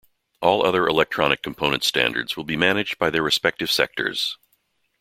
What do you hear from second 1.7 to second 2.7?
standards will be